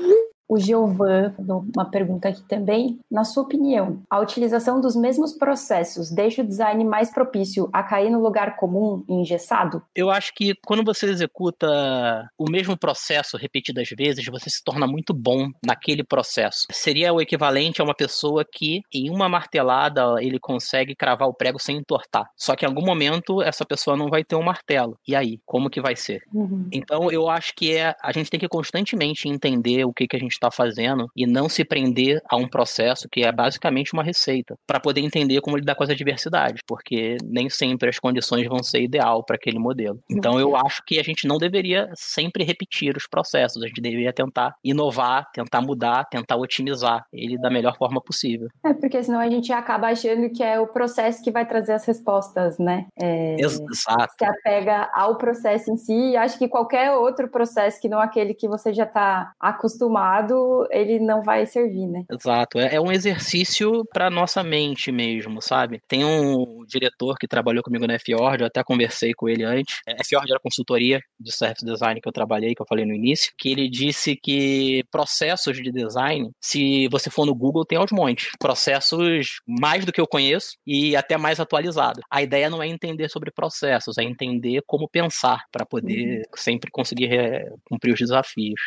[0.48, 1.34] O Giovan,
[1.74, 2.98] uma pergunta aqui também.
[3.10, 8.10] Na sua opinião, a utilização dos mesmos processos deixa o design mais propício a cair
[8.10, 9.82] no lugar comum e engessado?
[9.94, 15.12] Eu acho que quando você executa o mesmo processo repetidas vezes, você se torna muito
[15.12, 16.66] bom naquele processo.
[16.70, 21.58] Seria o equivalente a uma pessoa que, em uma martelada, ele consegue cravar o prego
[21.58, 22.26] sem entortar.
[22.36, 24.96] Só que em algum momento essa pessoa não vai ter um martelo.
[25.06, 26.22] E aí, como que vai ser?
[26.32, 26.68] Uhum.
[26.72, 30.20] Então eu acho que é, a gente tem que constantemente entender o que, que a
[30.20, 34.56] gente está fazendo e não se prender a um processo que é basicamente uma receita,
[34.66, 38.82] para poder entender como lidar com as adversidades, porque nem sempre as condições vão ser
[38.82, 39.98] ideal para aquele modelo.
[40.10, 44.12] Então eu acho que a gente não deveria sempre repetir os processos, a gente deveria
[44.12, 48.48] tentar inovar, tentar mudar, tentar otimizar ele da melhor forma possível.
[48.64, 51.84] É, porque senão a gente acaba achando que é o processo que vai trazer as
[51.84, 52.86] respostas, né?
[52.98, 54.14] É, Exato.
[54.18, 58.34] Se apega ao processo em si e acha que qualquer outro processo que não aquele
[58.34, 60.25] que você já está acostumado
[60.70, 62.04] ele não vai servir, né?
[62.10, 62.58] Exato.
[62.58, 65.80] É, é um exercício para nossa mente mesmo, sabe?
[65.88, 69.80] Tem um diretor que trabalhou comigo na Fjord, eu até conversei com ele antes.
[69.88, 73.32] A Fjord era consultoria de service design que eu trabalhei, que eu falei no início,
[73.38, 78.30] que ele disse que processos de design, se você for no Google, tem aos montes.
[78.38, 82.02] Processos mais do que eu conheço e até mais atualizados.
[82.10, 86.22] A ideia não é entender sobre processos, é entender como pensar para poder uhum.
[86.34, 88.60] sempre conseguir é, cumprir os desafios.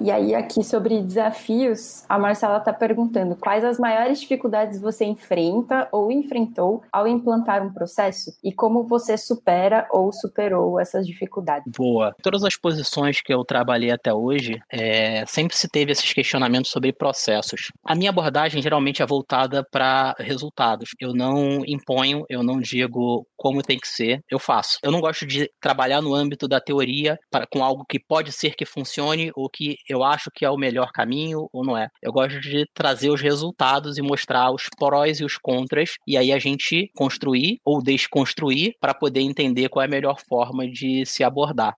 [0.00, 5.88] E aí, aqui sobre desafios, a Marcela está perguntando quais as maiores dificuldades você enfrenta
[5.92, 11.70] ou enfrentou ao implantar um processo e como você supera ou superou essas dificuldades.
[11.76, 12.14] Boa.
[12.22, 16.92] Todas as posições que eu trabalhei até hoje, é, sempre se teve esses questionamentos sobre
[16.92, 17.70] processos.
[17.84, 20.90] A minha abordagem geralmente é voltada para resultados.
[20.98, 24.78] Eu não imponho, eu não digo como tem que ser, eu faço.
[24.82, 28.54] Eu não gosto de trabalhar no âmbito da teoria para, com algo que pode ser
[28.54, 31.88] que funcione ou que eu acho que é o melhor caminho ou não é.
[32.02, 36.32] Eu gosto de trazer os resultados e mostrar os prós e os contras, e aí
[36.32, 41.24] a gente construir ou desconstruir para poder entender qual é a melhor forma de se
[41.24, 41.74] abordar.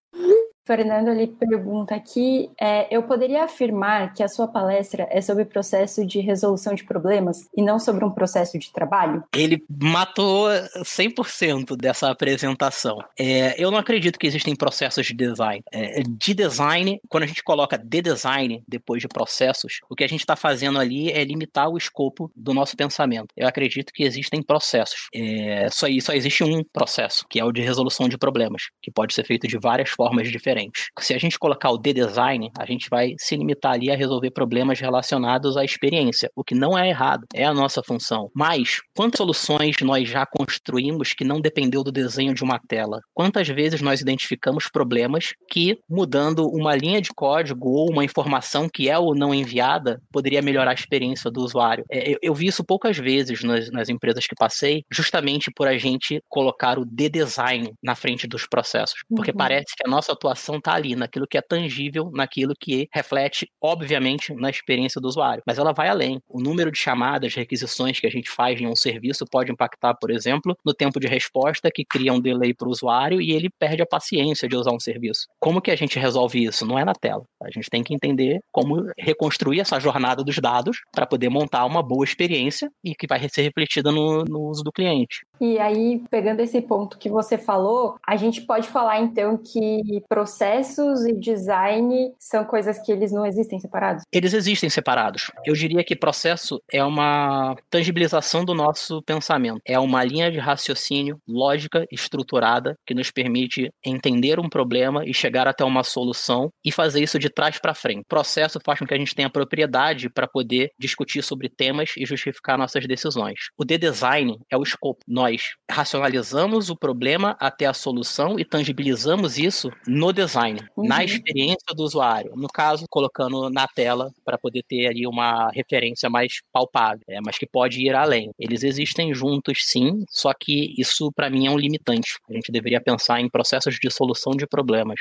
[0.66, 6.05] Fernando ele pergunta aqui: é, eu poderia afirmar que a sua palestra é sobre processo
[6.07, 9.22] de resolução de problemas e não sobre um processo de trabalho?
[9.35, 10.48] Ele matou
[10.79, 12.98] 100% dessa apresentação.
[13.18, 15.62] É, eu não acredito que existem processos de design.
[15.70, 20.09] É, de design, quando a gente coloca de design depois de processos, o que a
[20.09, 23.29] gente está fazendo ali é limitar o escopo do nosso pensamento.
[23.37, 25.09] Eu acredito que existem processos.
[25.14, 29.12] É, só, só existe um processo, que é o de resolução de problemas, que pode
[29.12, 30.88] ser feito de várias formas diferentes diferentes.
[30.99, 34.79] Se a gente colocar o D-Design, a gente vai se limitar ali a resolver problemas
[34.81, 38.31] relacionados à experiência, o que não é errado, é a nossa função.
[38.35, 43.01] Mas, quantas soluções nós já construímos que não dependeu do desenho de uma tela?
[43.12, 48.88] Quantas vezes nós identificamos problemas que, mudando uma linha de código ou uma informação que
[48.88, 51.85] é ou não enviada, poderia melhorar a experiência do usuário?
[51.90, 55.77] É, eu, eu vi isso poucas vezes nas, nas empresas que passei, justamente por a
[55.77, 59.37] gente colocar o D-Design na frente dos processos, porque uhum.
[59.37, 64.35] parece que a nossa atuação está ali, naquilo que é tangível, naquilo que reflete, obviamente,
[64.35, 65.42] na experiência do usuário.
[65.46, 66.20] Mas ela vai além.
[66.28, 70.11] O número de chamadas, requisições que a gente faz em um serviço pode impactar, por
[70.11, 73.83] exemplo, no tempo de resposta, que cria um delay para o usuário e ele perde
[73.83, 75.26] a paciência de usar um serviço.
[75.40, 76.66] Como que a gente resolve isso?
[76.66, 77.24] Não é na tela.
[77.42, 81.83] A gente tem que entender como reconstruir essa jornada dos dados para poder montar uma
[81.83, 85.24] boa experiência e que vai ser refletida no, no uso do cliente.
[85.40, 91.05] E aí, pegando esse ponto que você falou, a gente pode falar então que processos
[91.05, 94.05] e design são coisas que eles não existem separados?
[94.12, 95.31] Eles existem separados.
[95.44, 99.61] Eu diria que processo é uma tangibilização do nosso pensamento.
[99.66, 105.47] É uma linha de raciocínio lógica, estruturada, que nos permite entender um problema e chegar
[105.47, 108.05] até uma solução e fazer isso de trás para frente.
[108.09, 112.57] Processo faz com que a gente tenha propriedade para poder discutir sobre temas e justificar
[112.57, 113.51] nossas decisões.
[113.59, 115.01] O de design é o escopo.
[115.07, 115.23] Nós
[115.70, 120.87] racionalizamos o problema até a solução e tangibilizamos isso no design, uhum.
[120.87, 122.32] na experiência do usuário.
[122.37, 127.38] No caso, colocando na tela para poder ter ali uma referência mais palpável, é, mas
[127.38, 128.30] que pode ir além.
[128.38, 132.18] Eles existem juntos, sim, só que isso para mim é um limitante.
[132.30, 135.00] A gente deveria pensar em processos de solução de problemas.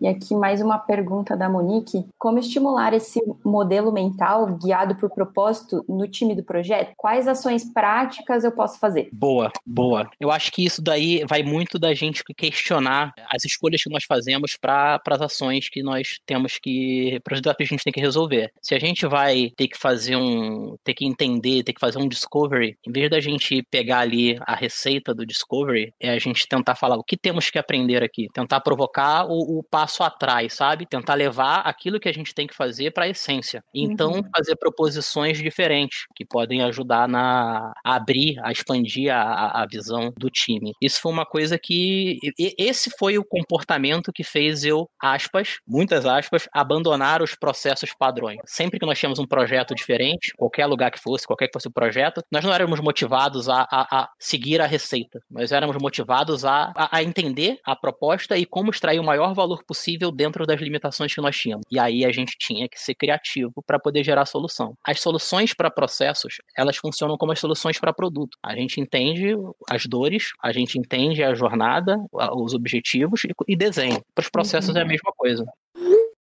[0.00, 5.84] E aqui mais uma pergunta da Monique: como estimular esse modelo mental guiado por propósito
[5.88, 6.92] no time do projeto?
[6.96, 9.08] Quais ações práticas eu posso fazer?
[9.12, 10.08] Boa, boa.
[10.20, 14.56] Eu acho que isso daí vai muito da gente questionar as escolhas que nós fazemos
[14.60, 18.00] para as ações que nós temos que, para os desafios que a gente tem que
[18.00, 18.52] resolver.
[18.60, 22.08] Se a gente vai ter que fazer um, ter que entender, ter que fazer um
[22.08, 26.74] discovery, em vez da gente pegar ali a receita do discovery, é a gente tentar
[26.74, 30.84] falar o que temos que aprender aqui, tentar provocar o, o passo passo atrás, sabe?
[30.84, 33.62] Tentar levar aquilo que a gente tem que fazer para a essência.
[33.72, 34.22] Então, uhum.
[34.36, 40.28] fazer proposições diferentes que podem ajudar na a abrir, a expandir a, a visão do
[40.28, 40.72] time.
[40.82, 42.18] Isso foi uma coisa que
[42.58, 48.38] esse foi o comportamento que fez eu, aspas, muitas aspas, abandonar os processos padrões.
[48.44, 51.72] Sempre que nós tínhamos um projeto diferente, qualquer lugar que fosse, qualquer que fosse o
[51.72, 55.20] projeto, nós não éramos motivados a, a, a seguir a receita.
[55.30, 59.62] Nós éramos motivados a, a, a entender a proposta e como extrair o maior valor
[59.66, 61.64] possível dentro das limitações que nós tínhamos.
[61.70, 64.74] E aí a gente tinha que ser criativo para poder gerar solução.
[64.84, 68.36] As soluções para processos, elas funcionam como as soluções para produto.
[68.42, 69.34] A gente entende
[69.68, 74.00] as dores, a gente entende a jornada, os objetivos e, desenha.
[74.14, 74.78] Para os processos uhum.
[74.78, 75.44] é a mesma coisa.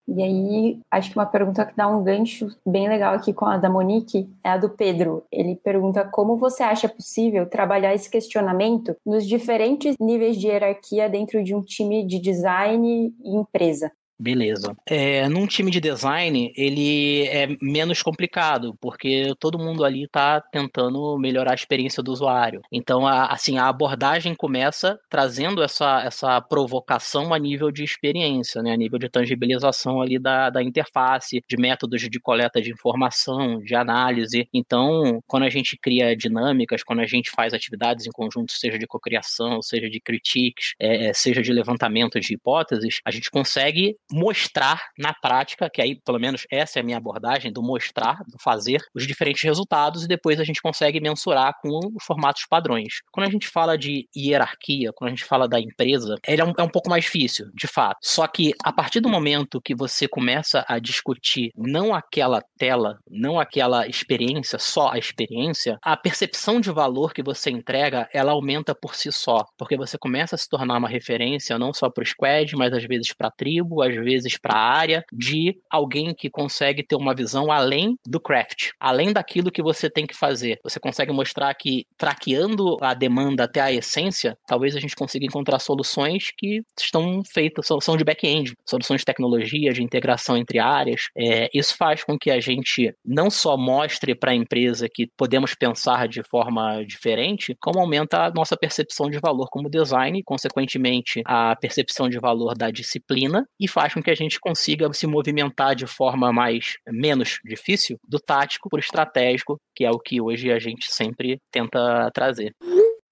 [0.07, 3.57] E aí, acho que uma pergunta que dá um gancho bem legal aqui com a
[3.57, 5.23] da Monique é a do Pedro.
[5.31, 11.43] Ele pergunta como você acha possível trabalhar esse questionamento nos diferentes níveis de hierarquia dentro
[11.43, 13.91] de um time de design e empresa.
[14.19, 14.75] Beleza.
[14.85, 21.17] É, num time de design, ele é menos complicado, porque todo mundo ali está tentando
[21.17, 22.61] melhorar a experiência do usuário.
[22.71, 28.71] Então, a, assim, a abordagem começa trazendo essa, essa provocação a nível de experiência, né?
[28.71, 33.75] a nível de tangibilização ali da, da interface, de métodos de coleta de informação, de
[33.75, 34.47] análise.
[34.53, 38.87] Então, quando a gente cria dinâmicas, quando a gente faz atividades em conjunto, seja de
[38.87, 44.79] cocriação, seja de critiques, é, é seja de levantamento de hipóteses, a gente consegue mostrar
[44.97, 48.79] na prática, que aí pelo menos essa é a minha abordagem, do mostrar, do fazer
[48.93, 53.01] os diferentes resultados e depois a gente consegue mensurar com os formatos padrões.
[53.11, 56.53] Quando a gente fala de hierarquia, quando a gente fala da empresa, ele é um,
[56.57, 57.97] é um pouco mais difícil, de fato.
[58.01, 63.39] Só que a partir do momento que você começa a discutir não aquela tela, não
[63.39, 68.95] aquela experiência, só a experiência, a percepção de valor que você entrega, ela aumenta por
[68.95, 72.55] si só, porque você começa a se tornar uma referência não só para o squad,
[72.55, 76.83] mas às vezes para a tribo, às vezes, para a área de alguém que consegue
[76.83, 80.59] ter uma visão além do craft, além daquilo que você tem que fazer.
[80.63, 85.59] Você consegue mostrar que, traqueando a demanda até a essência, talvez a gente consiga encontrar
[85.59, 91.03] soluções que estão feitas, solução de back-end, soluções de tecnologia, de integração entre áreas.
[91.17, 95.53] É, isso faz com que a gente não só mostre para a empresa que podemos
[95.55, 101.55] pensar de forma diferente, como aumenta a nossa percepção de valor como design, consequentemente, a
[101.55, 105.87] percepção de valor da disciplina, e faz com que a gente consiga se movimentar de
[105.87, 110.91] forma mais menos difícil do tático por estratégico, que é o que hoje a gente
[110.91, 112.53] sempre tenta trazer.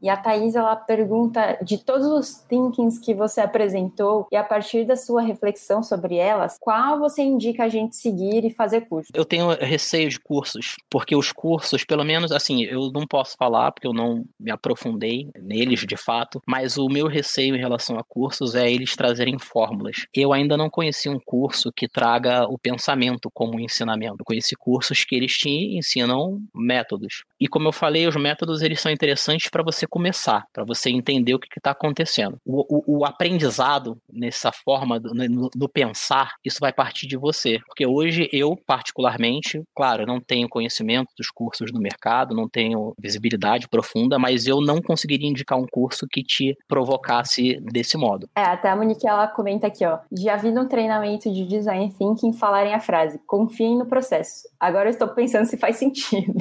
[0.02, 4.86] E a Thais, ela pergunta de todos os thinkings que você apresentou e a partir
[4.86, 9.12] da sua reflexão sobre elas, qual você indica a gente seguir e fazer curso?
[9.14, 13.72] Eu tenho receio de cursos, porque os cursos, pelo menos assim, eu não posso falar
[13.72, 18.04] porque eu não me aprofundei neles de fato, mas o meu receio em relação a
[18.04, 20.06] cursos é eles trazerem fórmulas.
[20.14, 24.18] Eu ainda não conheci um curso que traga o pensamento como ensinamento.
[24.20, 27.24] Eu conheci cursos que eles te ensinam métodos.
[27.39, 31.36] E como eu falei, os métodos eles são interessantes para você começar, para você entender
[31.36, 32.38] o que está acontecendo.
[32.46, 37.60] O, o, o, aprendizado nessa forma, do, no, no, pensar, isso vai partir de você.
[37.68, 43.68] Porque hoje eu, particularmente, claro, não tenho conhecimento dos cursos do mercado, não tenho visibilidade
[43.68, 48.30] profunda, mas eu não conseguiria indicar um curso que te provocasse desse modo.
[48.34, 52.32] É, até a Monique, ela comenta aqui, ó, já vi no treinamento de Design Thinking
[52.32, 54.48] falarem a frase, confiem no processo.
[54.58, 56.34] Agora eu estou pensando se faz sentido.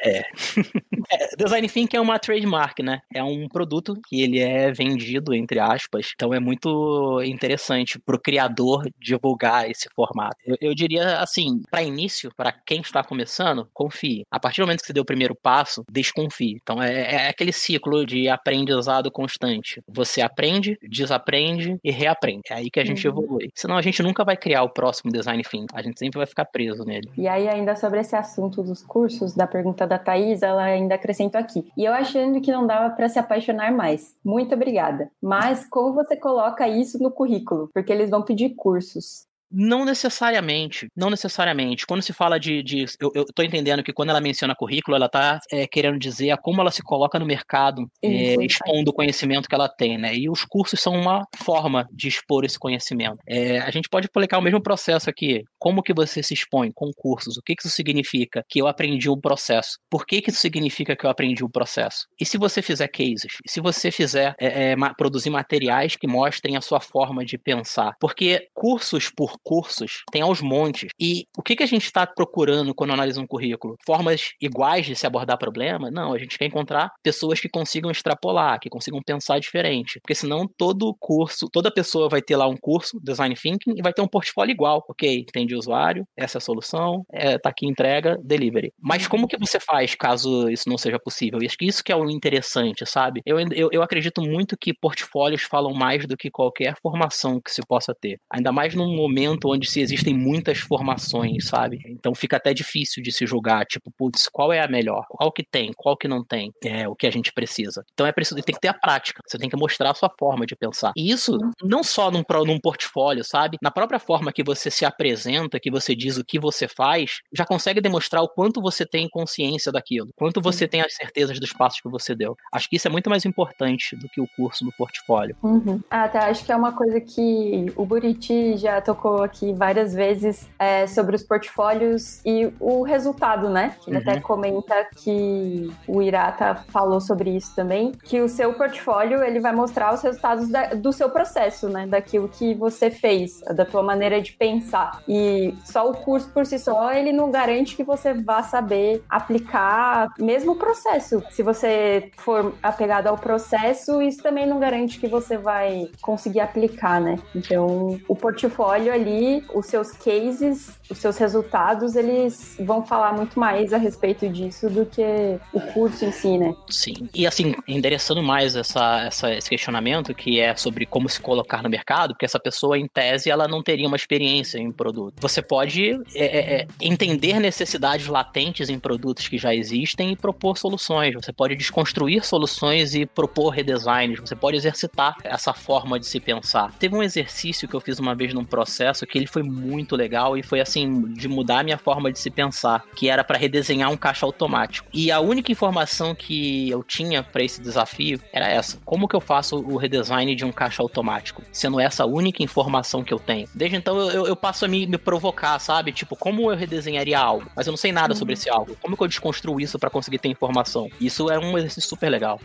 [0.00, 0.20] É.
[1.10, 3.00] é design Thinking é uma trademark, né?
[3.12, 6.12] É um produto que ele é vendido, entre aspas.
[6.14, 10.36] Então é muito interessante para o criador divulgar esse formato.
[10.44, 14.24] Eu, eu diria assim, para início, para quem está começando, confie.
[14.30, 16.58] A partir do momento que você deu o primeiro passo, desconfie.
[16.62, 19.82] Então é, é aquele ciclo de aprendizado constante.
[19.88, 22.42] Você aprende, desaprende e reaprende.
[22.50, 23.18] É aí que a gente uhum.
[23.18, 23.50] evolui.
[23.54, 25.66] Senão a gente nunca vai criar o próximo design thinking.
[25.72, 27.10] A gente sempre vai ficar preso nele.
[27.16, 31.40] E aí, ainda sobre esse assunto dos cursos, da pergunta da Thaís, ela ainda acrescentou
[31.40, 31.64] aqui.
[31.76, 34.14] E eu achando que não para se apaixonar mais.
[34.24, 35.10] Muito obrigada.
[35.22, 37.70] Mas como você coloca isso no currículo?
[37.72, 39.26] Porque eles vão pedir cursos.
[39.56, 41.86] Não necessariamente, não necessariamente.
[41.86, 42.60] Quando se fala de.
[42.62, 46.36] de eu, tô entendendo que quando ela menciona currículo, ela tá é, querendo dizer a
[46.36, 50.14] como ela se coloca no mercado, é, expondo o conhecimento que ela tem, né?
[50.16, 53.18] E os cursos são uma forma de expor esse conhecimento.
[53.28, 55.44] É, a gente pode aplicar o mesmo processo aqui.
[55.56, 57.36] Como que você se expõe com cursos?
[57.36, 58.44] O que, que isso significa?
[58.48, 59.78] Que eu aprendi o processo.
[59.88, 62.06] Por que, que isso significa que eu aprendi o processo?
[62.20, 63.38] E se você fizer cases?
[63.46, 67.94] E se você fizer é, é produzir materiais que mostrem a sua forma de pensar?
[68.00, 70.90] Porque cursos por cursos, tem aos montes.
[70.98, 73.76] E o que, que a gente está procurando quando analisa um currículo?
[73.84, 75.90] Formas iguais de se abordar problema?
[75.90, 80.00] Não, a gente quer encontrar pessoas que consigam extrapolar, que consigam pensar diferente.
[80.00, 83.92] Porque senão todo curso, toda pessoa vai ter lá um curso, Design Thinking, e vai
[83.92, 84.84] ter um portfólio igual.
[84.88, 88.72] Ok, entendi o usuário, essa é a solução, é, tá aqui entrega, delivery.
[88.80, 91.40] Mas como que você faz caso isso não seja possível?
[91.42, 93.20] E acho que isso que é o interessante, sabe?
[93.26, 97.62] Eu, eu, eu acredito muito que portfólios falam mais do que qualquer formação que se
[97.66, 98.18] possa ter.
[98.32, 101.78] Ainda mais num momento momento onde se existem muitas formações, sabe?
[101.86, 105.04] Então fica até difícil de se julgar, tipo, putz, qual é a melhor?
[105.08, 105.72] Qual que tem?
[105.76, 106.52] Qual que não tem?
[106.64, 107.84] É o que a gente precisa.
[107.92, 109.22] Então é preciso, tem que ter a prática.
[109.26, 110.92] Você tem que mostrar a sua forma de pensar.
[110.96, 113.58] E isso não só num, num portfólio, sabe?
[113.60, 117.44] Na própria forma que você se apresenta, que você diz o que você faz, já
[117.44, 121.80] consegue demonstrar o quanto você tem consciência daquilo, quanto você tem as certezas dos passos
[121.80, 122.36] que você deu.
[122.52, 125.36] Acho que isso é muito mais importante do que o curso no portfólio.
[125.42, 125.80] Uhum.
[125.90, 126.26] Ah, tá.
[126.28, 131.16] Acho que é uma coisa que o Buriti já tocou aqui várias vezes é, sobre
[131.16, 133.76] os portfólios e o resultado, né?
[133.86, 134.02] Ele uhum.
[134.02, 139.52] até comenta que o Irata falou sobre isso também, que o seu portfólio ele vai
[139.52, 141.86] mostrar os resultados da, do seu processo, né?
[141.86, 145.02] Daquilo que você fez, da tua maneira de pensar.
[145.08, 150.12] E só o curso por si só, ele não garante que você vá saber aplicar
[150.18, 151.22] mesmo o processo.
[151.30, 157.00] Se você for apegado ao processo, isso também não garante que você vai conseguir aplicar,
[157.00, 157.18] né?
[157.34, 163.72] Então, o portfólio ali os seus cases, os seus resultados, eles vão falar muito mais
[163.72, 166.54] a respeito disso do que o curso em si, né?
[166.68, 167.08] Sim.
[167.14, 171.68] E assim, endereçando mais essa, essa, esse questionamento, que é sobre como se colocar no
[171.68, 175.14] mercado, porque essa pessoa, em tese, ela não teria uma experiência em produto.
[175.20, 180.56] Você pode é, é, é entender necessidades latentes em produtos que já existem e propor
[180.56, 181.14] soluções.
[181.14, 184.20] Você pode desconstruir soluções e propor redesigns.
[184.20, 186.72] Você pode exercitar essa forma de se pensar.
[186.78, 189.96] Teve um exercício que eu fiz uma vez num processo processo que ele foi muito
[189.96, 193.36] legal e foi assim de mudar a minha forma de se pensar, que era para
[193.36, 194.88] redesenhar um caixa automático.
[194.92, 199.20] E a única informação que eu tinha para esse desafio era essa: como que eu
[199.20, 201.42] faço o redesign de um caixa automático?
[201.52, 203.48] Sendo essa a única informação que eu tenho.
[203.54, 205.92] Desde então eu, eu passo a me, me provocar, sabe?
[205.92, 207.50] Tipo, como eu redesenharia algo?
[207.56, 208.18] Mas eu não sei nada uhum.
[208.18, 208.76] sobre esse algo.
[208.80, 210.88] Como que eu desconstruo isso para conseguir ter informação?
[211.00, 212.40] Isso é um exercício super legal.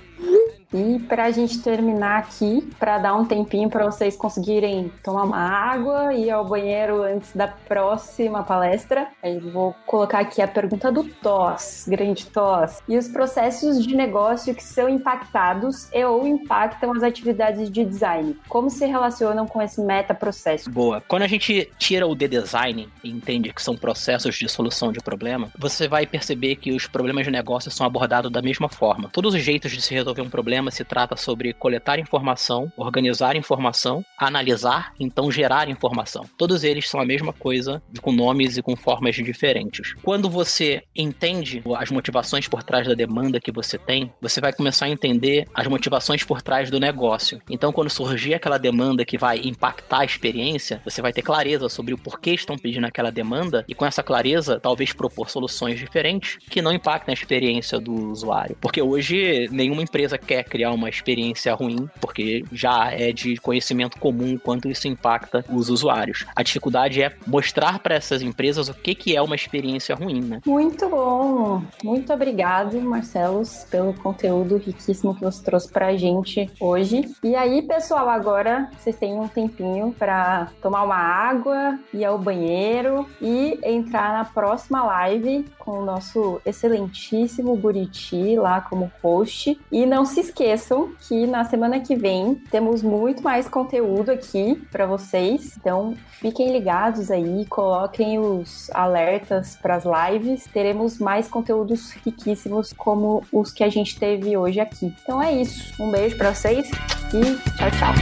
[0.71, 5.39] E para a gente terminar aqui, para dar um tempinho para vocês conseguirem tomar uma
[5.39, 10.91] água e ir ao banheiro antes da próxima palestra, eu vou colocar aqui a pergunta
[10.91, 12.83] do TOS, grande TOS.
[12.87, 18.37] E os processos de negócio que são impactados e ou impactam as atividades de design?
[18.47, 20.69] Como se relacionam com esse meta-processo?
[20.69, 21.01] Boa.
[21.07, 24.99] Quando a gente tira o de design e entende que são processos de solução de
[24.99, 29.09] problema, você vai perceber que os problemas de negócio são abordados da mesma forma.
[29.11, 34.03] Todos os jeitos de se resolver um problema se trata sobre coletar informação, organizar informação,
[34.17, 36.25] analisar, então gerar informação.
[36.37, 39.93] Todos eles são a mesma coisa, com nomes e com formas diferentes.
[40.03, 44.85] Quando você entende as motivações por trás da demanda que você tem, você vai começar
[44.85, 47.41] a entender as motivações por trás do negócio.
[47.49, 51.93] Então, quando surgir aquela demanda que vai impactar a experiência, você vai ter clareza sobre
[51.93, 56.61] o porquê estão pedindo aquela demanda e com essa clareza, talvez propor soluções diferentes que
[56.61, 58.57] não impactem a experiência do usuário.
[58.59, 64.37] Porque hoje nenhuma empresa quer criar uma experiência ruim, porque já é de conhecimento comum
[64.37, 66.25] quanto isso impacta os usuários.
[66.35, 70.41] A dificuldade é mostrar para essas empresas o que, que é uma experiência ruim, né?
[70.45, 71.61] Muito bom!
[71.83, 77.09] Muito obrigado, Marcelos, pelo conteúdo riquíssimo que você trouxe para a gente hoje.
[77.23, 83.07] E aí, pessoal, agora vocês têm um tempinho para tomar uma água, ir ao banheiro
[83.21, 89.59] e entrar na próxima live com o nosso excelentíssimo Buriti lá como host.
[89.71, 94.85] E não se esqueçam que na semana que vem temos muito mais conteúdo aqui para
[94.85, 95.57] vocês.
[95.57, 100.45] Então, fiquem ligados aí, coloquem os alertas para as lives.
[100.53, 104.93] Teremos mais conteúdos riquíssimos como os que a gente teve hoje aqui.
[105.03, 105.73] Então é isso.
[105.81, 106.69] Um beijo para vocês
[107.13, 107.93] e tchau, tchau.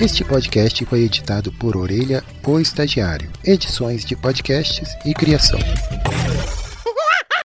[0.00, 3.30] Este podcast foi editado por Orelha, o Estagiário.
[3.44, 5.60] Edições de podcasts e criação.